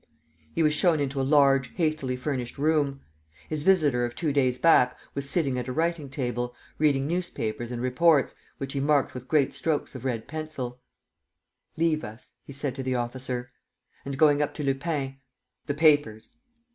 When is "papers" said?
15.75-16.33